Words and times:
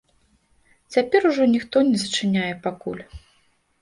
Цяпер 0.95 1.21
ужо 1.31 1.43
ніхто 1.57 1.77
не 1.93 1.97
зачыняе 2.05 2.51
пакуль. 2.65 3.03